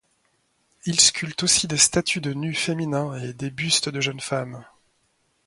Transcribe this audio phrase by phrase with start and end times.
[0.85, 4.65] Il sculpte aussi des statues de nus féminins et des bustes de jeunes femmes.